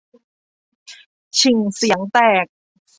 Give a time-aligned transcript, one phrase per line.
[1.39, 2.45] ฉิ่งเสียงแตก